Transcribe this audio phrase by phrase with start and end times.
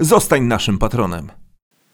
[0.00, 1.30] Zostań naszym patronem.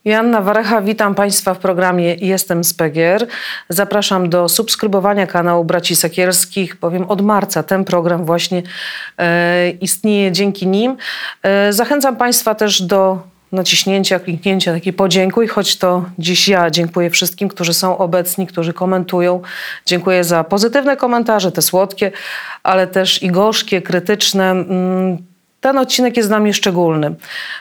[0.05, 3.27] Joanna Warecha, witam Państwa w programie Jestem z.
[3.69, 8.63] Zapraszam do subskrybowania kanału Braci Sekielskich, bowiem od marca ten program właśnie
[9.19, 10.97] e, istnieje dzięki nim.
[11.43, 17.49] E, zachęcam Państwa też do naciśnięcia, kliknięcia takiej podziękuj, choć to dziś ja dziękuję wszystkim,
[17.49, 19.43] którzy są obecni, którzy komentują.
[19.87, 22.13] Dziękuję za pozytywne komentarze, te słodkie,
[22.63, 24.51] ale też i gorzkie, krytyczne.
[24.51, 25.36] Mm,
[25.67, 27.15] ten odcinek jest dla mnie szczególny.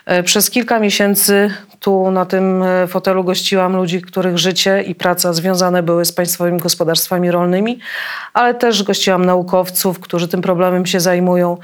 [0.05, 5.33] E, przez kilka miesięcy tu na tym e, fotelu gościłam ludzi, których życie i praca
[5.33, 7.79] związane były z państwowymi gospodarstwami rolnymi,
[8.33, 11.57] ale też gościłam naukowców, którzy tym problemem się zajmują,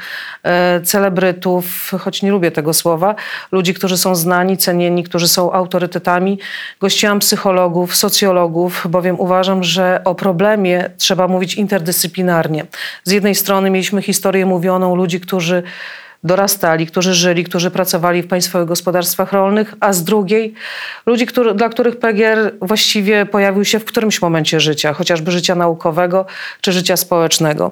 [0.44, 3.16] e, celebrytów, choć nie lubię tego słowa,
[3.52, 6.40] ludzi, którzy są znani, cenieni, którzy są autorytetami.
[6.80, 12.66] Gościłam psychologów, socjologów, bowiem uważam, że o problemie trzeba mówić interdyscyplinarnie.
[13.04, 15.64] Z jednej strony mieliśmy historię mówioną ludzi, którzy
[16.24, 20.54] dorastali, którzy żyli, którzy pracowali w państwowych gospodarstwach rolnych, a z drugiej
[21.06, 26.26] ludzi, który, dla których PGR właściwie pojawił się w którymś momencie życia, chociażby życia naukowego
[26.62, 27.72] czy życia społecznego.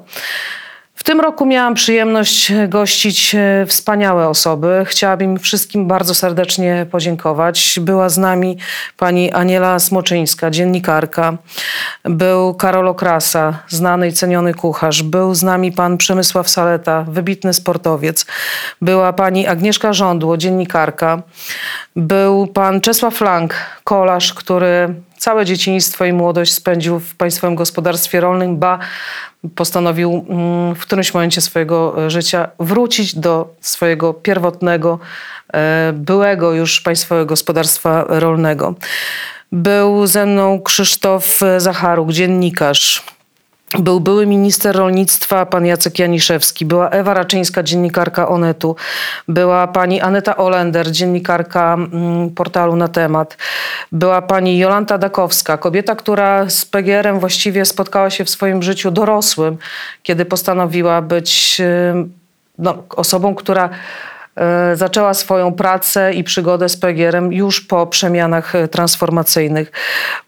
[1.00, 4.83] W tym roku miałam przyjemność gościć e, wspaniałe osoby.
[4.86, 7.80] Chciałabym im wszystkim bardzo serdecznie podziękować.
[7.81, 8.58] Była z nami
[8.97, 11.38] pani Aniela Smoczyńska, dziennikarka.
[12.03, 15.03] Był Karol Okrasa, znany i ceniony kucharz.
[15.03, 18.25] Był z nami pan Przemysław Saleta, wybitny sportowiec.
[18.81, 21.22] Była pani Agnieszka Żądło, dziennikarka.
[21.95, 28.57] Był pan Czesław Lang, kolarz, który całe dzieciństwo i młodość spędził w Państwowym Gospodarstwie Rolnym,
[28.57, 28.79] ba
[29.55, 34.99] postanowił mm, w którymś momencie swojego e, życia wrócić do swojego pierwotnego,
[35.53, 38.75] e, byłego już Państwowego Gospodarstwa Rolnego.
[39.52, 43.03] Był ze mną Krzysztof Zacharuk, dziennikarz,
[43.77, 48.75] był były minister rolnictwa, pan Jacek Janiszewski, była Ewa Raczyńska, dziennikarka Onetu,
[49.27, 53.37] była pani Aneta Olender, dziennikarka mm, portalu na temat,
[53.91, 59.58] była pani Jolanta Dakowska, kobieta, która z PGR-em właściwie spotkała się w swoim życiu dorosłym,
[60.03, 61.61] kiedy postanowiła być
[62.58, 63.69] no, osobą, która
[64.73, 69.72] zaczęła swoją pracę i przygodę z PGR-em już po przemianach e, transformacyjnych.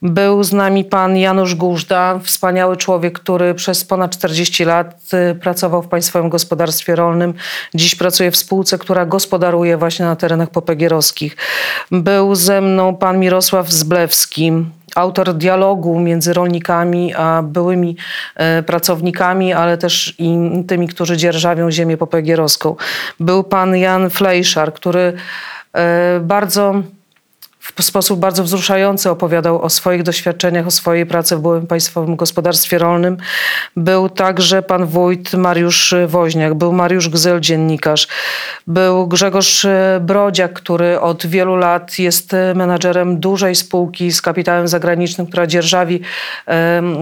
[0.02, 5.82] Był z nami pan Janusz Góżda, wspaniały człowiek, który przez ponad 40 lat e, pracował
[5.82, 7.34] w Państwowym Gospodarstwie Rolnym.
[7.74, 11.38] Dziś pracuje w spółce, która gospodaruje właśnie na terenach popegierowskich.
[11.92, 14.54] Był ze mną pan Mirosław Zblewski,
[14.96, 17.97] autor dialogu między rolnikami a byłymi
[18.35, 20.38] e, pracownikami, ale też i
[20.68, 22.75] tymi, którzy dzierżawią ziemię popegierowską.
[23.19, 25.13] Był pan Jan Fleischar, który
[25.74, 26.74] e, bardzo
[27.62, 32.78] w sposób bardzo wzruszający opowiadał o swoich doświadczeniach, o swojej pracy w byłym Państwowym Gospodarstwie
[32.78, 33.18] Rolnym.
[33.76, 38.08] Był także pan wójt Mariusz Woźniak, był Mariusz Gzyl, dziennikarz,
[38.68, 39.66] był Grzegorz
[40.02, 46.02] Brodziak, który od wielu lat jest menadżerem dużej spółki z kapitałem zagranicznym, która dzierżawi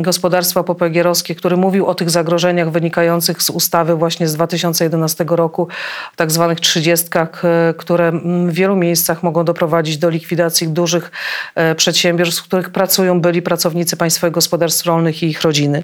[0.01, 5.67] gospodarstwa popegierowskie, który mówił o tych zagrożeniach wynikających z ustawy właśnie z 2011 roku,
[6.15, 8.11] tak zwanych trzydziestkach, e, które
[8.47, 11.11] w wielu miejscach mogą doprowadzić do likwidacji likwidacji dużych
[11.55, 15.83] e, przedsiębiorstw, w których pracują byli pracownicy Państwowych Gospodarstw Rolnych i ich rodziny.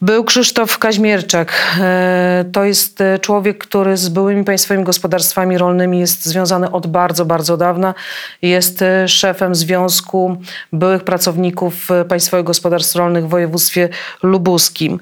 [0.00, 1.52] Był Krzysztof Kaźmierczak.
[1.80, 7.24] E, to jest e, człowiek, który z byłymi państwowymi gospodarstwami rolnymi jest związany od bardzo,
[7.24, 7.94] bardzo dawna.
[8.42, 10.36] Jest szefem Związku
[10.72, 13.88] Byłych Pracowników Państwowych Gospodarstw Rolnych w województwie
[14.22, 15.00] lubuskim.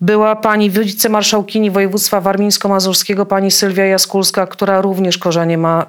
[0.00, 5.86] Była pani wicemarszałkini województwa warmińsko-mazurskiego, pani Sylwia Jaskulska, która również korzenie ma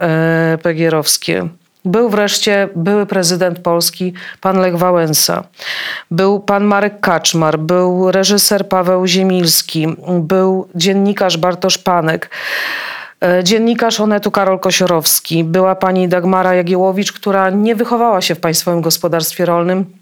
[0.63, 1.49] pegierowskie.
[1.85, 5.43] Był wreszcie były prezydent Polski, pan Lech Wałęsa.
[6.11, 9.87] Był pan Marek Kaczmar, był reżyser Paweł Ziemilski,
[10.19, 12.29] był dziennikarz Bartosz Panek.
[13.23, 18.81] E, dziennikarz Onetu Karol Kosiorowski, była pani Dagmara Jagiełowicz, która nie wychowała się w Państwowym
[18.81, 19.98] Gospodarstwie Rolnym,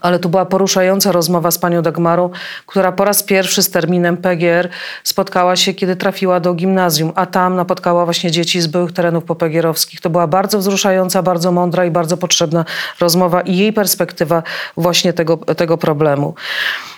[0.00, 2.30] ale tu była poruszająca rozmowa z panią Dagmarą,
[2.66, 4.68] która po raz pierwszy z terminem PGR
[5.04, 10.00] spotkała się, kiedy trafiła do gimnazjum, a tam napotkała właśnie dzieci z byłych terenów popegierowskich.
[10.00, 12.64] To była bardzo wzruszająca, bardzo mądra i bardzo potrzebna
[13.00, 14.42] rozmowa i jej perspektywa
[14.76, 16.34] właśnie tego, tego problemu.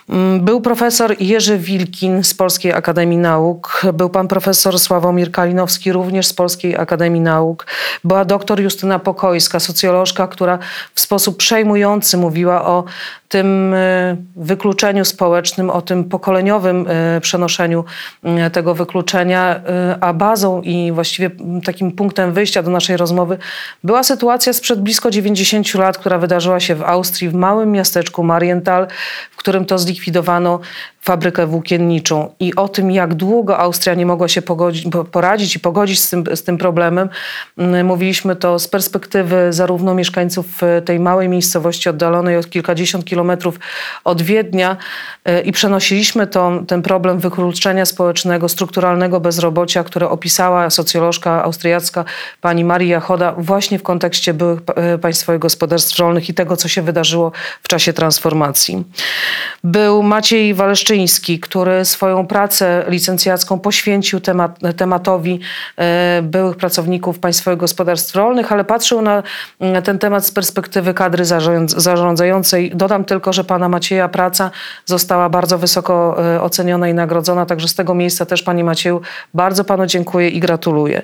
[0.09, 6.27] Mm, Był profesor Jerzy Wilkin z Polskiej Akademii Nauk, był pan profesor Sławomir Kalinowski również
[6.27, 7.67] z Polskiej Akademii Nauk,
[8.05, 10.59] była doktor Justyna Pokojska, socjolożka, która
[10.95, 12.85] w sposób przejmujący mówiła o
[13.35, 17.85] tym e, wykluczeniu społecznym, o tym pokoleniowym e, przenoszeniu
[18.23, 19.61] e, tego wykluczenia,
[20.01, 21.31] a bazą i właściwie
[21.65, 23.39] takim punktem wyjścia do naszej rozmowy
[23.85, 28.87] była sytuacja sprzed blisko 90 lat, która wydarzyła się w Austrii, w małym miasteczku Marienthal,
[29.31, 30.61] w którym to zlikwidowano
[31.05, 32.35] fabrykę włókienniczą.
[32.41, 36.11] I o tym, jak długo Austria nie mogła się pogodzić, po- poradzić i pogodzić z
[36.11, 37.09] tym, z tym problemem,
[37.85, 43.59] mówiliśmy to z perspektywy zarówno mieszkańców e, tej małej miejscowości oddalonej od kilkadziesiąt kilometrów
[44.05, 44.77] od Wiednia
[45.25, 52.05] e, i przenosiliśmy to, ten problem wykluczenia społecznego, strukturalnego bezrobocia, które opisała socjolożka austriacka
[52.41, 56.83] pani Maria Choda właśnie w kontekście byłych e, państwowych gospodarstw rolnych i tego, co się
[56.83, 58.85] wydarzyło w czasie transformacji.
[59.65, 60.55] Był Maciej
[60.95, 65.41] Waleszczyński, który swoją pracę licencjacką poświęcił temat, tematowi
[65.77, 69.23] e, byłych pracowników państwowych gospodarstw rolnych, ale patrzył na
[69.61, 72.71] mm, ten temat z perspektywy kadry zarząd, zarządzającej.
[72.75, 74.51] Dodam tylko, że pana Macieja praca
[74.85, 79.01] została bardzo wysoko e, oceniona i nagrodzona, także z tego miejsca też pani Macieju
[79.35, 81.03] bardzo panu dziękuję i gratuluję.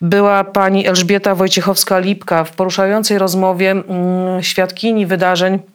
[0.00, 5.71] Była pani Elżbieta Wojciechowska-Lipka w poruszającej rozmowie mm, świadkini wydarzeń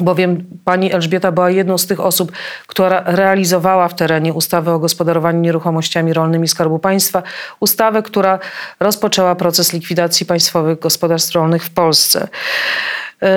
[0.00, 2.32] bowiem pani Elżbieta była jedną z tych osób,
[2.66, 7.22] która realizowała w terenie ustawę o gospodarowaniu nieruchomościami rolnymi Skarbu Państwa,
[7.60, 8.38] ustawę, która
[8.80, 12.28] rozpoczęła proces likwidacji państwowych gospodarstw rolnych w Polsce.
[13.22, 13.28] Yy,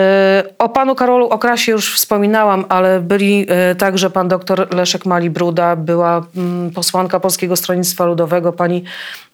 [0.58, 6.26] O panu Karolu Okrasie już wspominałam, ale byli yy, także pan doktor Leszek Mali-Bruda, była
[6.36, 8.84] mm, posłanka Polskiego Stronnictwa Ludowego, pani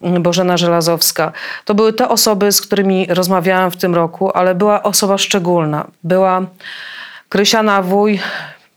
[0.02, 1.32] mm, Bożena Żelazowska.
[1.66, 5.88] To były te osoby, z którymi rozmawiałam w tym roku, ale była osoba szczególna.
[6.04, 6.42] Była
[7.30, 8.20] Krysia Nawój,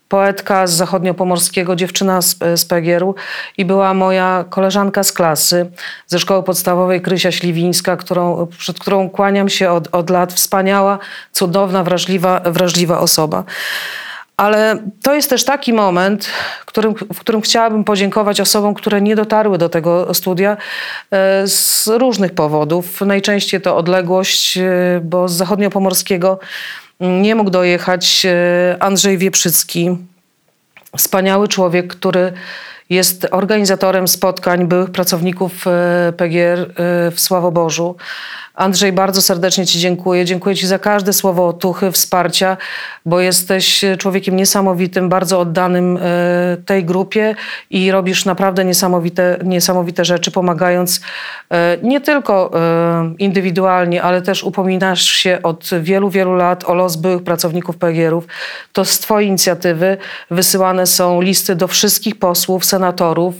[0.08, 3.14] poetka z zachodniopomorskiego, dziewczyna z, z Pegieru
[3.58, 5.70] i była moja koleżanka z klasy
[6.06, 10.32] ze szkoły podstawowej Krysia Śliwińska, którą, przed którą kłaniam się od, od lat.
[10.32, 10.98] Wspaniała,
[11.32, 13.44] cudowna, wrażliwa, wrażliwa osoba.
[14.36, 16.28] Ale to jest też taki moment,
[16.66, 20.56] którym, w którym chciałabym podziękować osobom, które nie dotarły do tego studia
[21.10, 23.00] e, z różnych powodów.
[23.00, 26.38] Najczęściej to odległość, e, bo z zachodniopomorskiego
[27.02, 29.96] nie mógł dojechać e, Andrzej Wieprzycki,
[30.96, 32.32] wspaniały człowiek, który
[32.90, 37.96] jest organizatorem spotkań byłych pracowników e, PGR e, w Sławoborzu.
[38.54, 40.24] Andrzej, bardzo serdecznie Ci dziękuję.
[40.24, 42.56] Dziękuję Ci za każde słowo otuchy, wsparcia,
[43.06, 46.00] bo jesteś człowiekiem niesamowitym, bardzo oddanym e,
[46.66, 47.34] tej grupie
[47.70, 51.00] i robisz naprawdę niesamowite, niesamowite rzeczy, pomagając
[51.50, 56.96] e, nie tylko e, indywidualnie, ale też upominasz się od wielu, wielu lat o los
[56.96, 58.26] byłych pracowników PGR-ów.
[58.72, 59.96] To z Twojej inicjatywy
[60.30, 63.34] wysyłane są listy do wszystkich posłów, senatorów,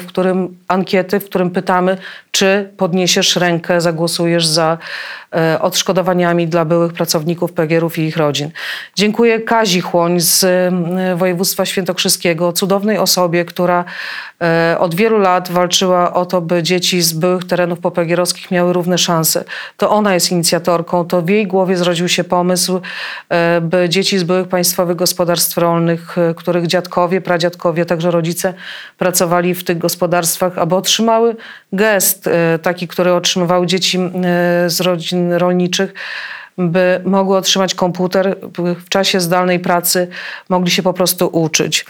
[0.00, 1.96] w, którym ankiety, w którym pytamy,
[2.30, 8.50] czy podniesiesz rękę, zagłosujesz za e, odszkodowaniami dla byłych pracowników PGR-ów i ich rodzin.
[8.94, 13.84] Dziękuję Kazi Chłoń z e, województwa świętokrzyskiego, cudownej osobie, która
[14.42, 18.98] e, od wielu lat walczyła o to, by dzieci z byłych terenów popegierowskich miały równe
[18.98, 19.44] szanse.
[19.76, 22.80] To ona jest inicjatorką, to w jej głowie zrodził się pomysł,
[23.60, 28.54] by dzieci z byłych państwowych gospodarstw rolnych, których dziadkowie, pradziadkowie, także rodzice
[28.98, 31.36] pracowali w tych gospodarstwach, aby otrzymały
[31.72, 32.28] gest
[32.62, 33.98] taki, który otrzymywały dzieci
[34.66, 35.94] z rodzin rolniczych,
[36.58, 40.08] by mogły otrzymać komputer w czasie zdalnej pracy,
[40.48, 41.84] mogli się po prostu uczyć.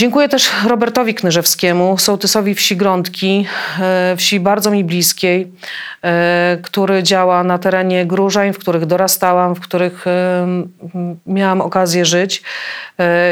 [0.00, 3.46] Dziękuję też Robertowi Knyżewskiemu, sołtysowi wsi Grądki,
[3.80, 5.52] e, wsi bardzo mi bliskiej,
[6.02, 10.46] e, który działa na terenie Grużań, w których dorastałam, w których e,
[11.26, 12.42] miałam okazję żyć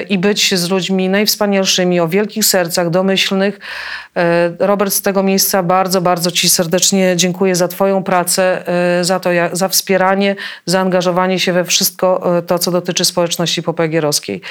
[0.08, 3.60] i być z ludźmi najwspanialszymi, o wielkich sercach, domyślnych.
[4.58, 8.64] Robert, z tego miejsca bardzo, bardzo Ci serdecznie dziękuję za Twoją pracę,
[9.02, 14.42] za to, za wspieranie, zaangażowanie się we wszystko to, co dotyczy społeczności popegierowskiej.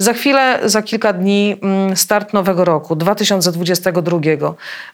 [0.00, 4.20] Za chwilę, za kilka dni mm, start nowego roku, 2022.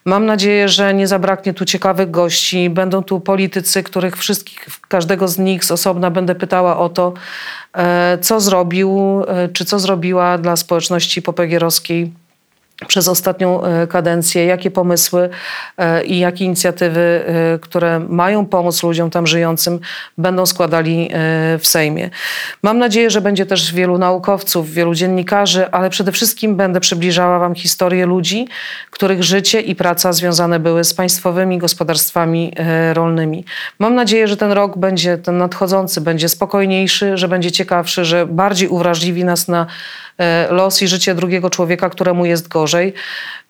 [0.05, 2.69] Mam nadzieję, że nie zabraknie tu ciekawych gości.
[2.69, 7.13] Będą tu politycy, których wszystkich, każdego z nich z osobna będę pytała o to,
[7.73, 12.11] e, co zrobił, e, czy co zrobiła dla społeczności popegierowskiej
[12.87, 15.29] przez ostatnią e, kadencję, jakie pomysły
[15.77, 19.79] e, i jakie inicjatywy, e, które mają pomóc ludziom tam żyjącym,
[20.17, 21.09] będą składali
[21.59, 22.09] w Sejmie.
[22.63, 27.55] Mam nadzieję, że będzie też wielu naukowców, wielu dziennikarzy, ale przede wszystkim będę przybliżała Wam
[27.55, 28.47] historię ludzi,
[28.91, 32.53] których życie i praca związane były z państwowymi gospodarstwami
[32.93, 33.45] rolnymi.
[33.79, 38.69] Mam nadzieję, że ten rok będzie, ten nadchodzący, będzie spokojniejszy, że będzie ciekawszy, że bardziej
[38.69, 39.65] uwrażliwi nas na
[40.49, 42.93] los i życie drugiego człowieka, któremu jest gorzej gorzej.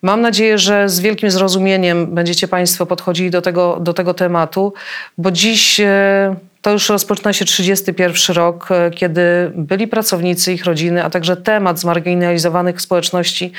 [0.02, 4.74] Mam nadzieję, że z wielkim zrozumieniem będziecie Państwo podchodzili do tego, do tego tematu,
[5.18, 9.22] bo dziś e, to już rozpoczyna się 31 rok, e, kiedy
[9.56, 13.52] byli pracownicy, ich rodziny, a także temat zmarginalizowanych społeczności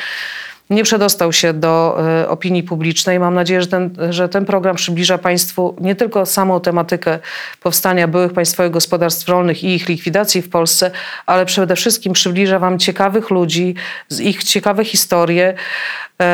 [0.70, 3.20] nie przedostał się do y, opinii publicznej.
[3.20, 7.18] Mam nadzieję, że ten, że ten program przybliża Państwu nie tylko samą tematykę
[7.62, 10.90] powstania byłych państwowych gospodarstw rolnych i ich likwidacji w Polsce,
[11.26, 13.75] ale przede wszystkim przybliża Wam ciekawych ludzi,
[14.20, 16.25] ich ciekawe historie y,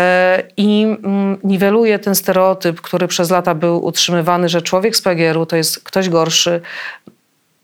[0.57, 5.57] i mm, niweluje ten stereotyp, który przez lata był utrzymywany, że człowiek z PGR-u to
[5.57, 6.61] jest ktoś gorszy,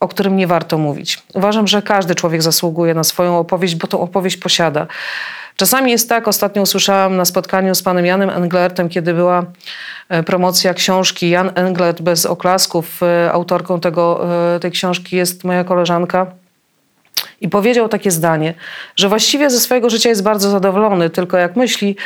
[0.01, 1.23] o którym nie warto mówić.
[1.35, 4.87] Uważam, że każdy człowiek zasługuje na swoją opowieść, bo tą opowieść posiada.
[5.59, 9.45] Czasami jest tak, ostatnio usłyszałam na spotkaniu z panem Janem Englertem, kiedy była
[10.09, 13.03] e, promocja książki Jan Englert bez oklasków.
[13.03, 16.27] E, autorką tego, e, tej książki jest moja koleżanka
[17.41, 18.55] i powiedział takie zdanie,
[18.97, 21.97] że właściwie ze swojego życia jest bardzo zadowolony, tylko jak myśli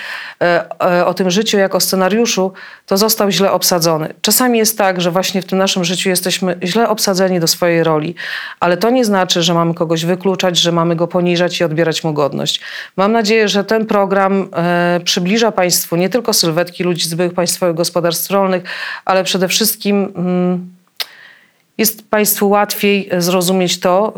[0.43, 2.53] e, e, o tym życiu jako scenariuszu,
[2.87, 4.15] to został źle obsadzony.
[4.23, 8.15] Czasami jest tak, że właśnie w tym naszym życiu jesteśmy źle obsadzeni do swojej roli,
[8.61, 12.13] ale to nie znaczy, że mamy kogoś wykluczać, że mamy go poniżać i odbierać mu
[12.13, 12.61] godność.
[12.97, 17.77] Mam nadzieję, że ten program e, przybliża Państwu nie tylko sylwetki ludzi z byłych państwowych
[17.77, 18.63] gospodarstw rolnych,
[19.05, 20.73] ale przede wszystkim mm,
[21.79, 24.13] jest Państwu łatwiej zrozumieć to,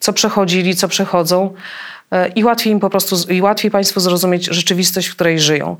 [0.00, 1.54] co przechodzili, co przechodzą
[2.10, 5.76] e, i łatwiej im po prostu, i łatwiej Państwu zrozumieć rzeczywistość, w której żyją.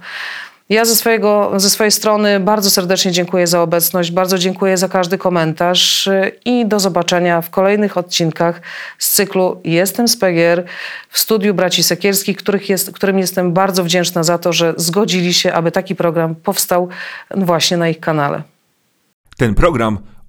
[0.70, 5.18] Ja ze, swojego, ze swojej strony bardzo serdecznie dziękuję za obecność, bardzo dziękuję za każdy
[5.18, 8.60] komentarz e, i do zobaczenia w kolejnych odcinkach
[8.98, 10.64] z cyklu Jestem z PGR
[11.08, 15.52] w studiu Braci Sekierskich, których jest, którym jestem bardzo wdzięczna za to, że zgodzili się,
[15.52, 16.88] aby taki program powstał
[17.36, 18.42] właśnie na ich kanale.
[19.36, 19.98] Ten program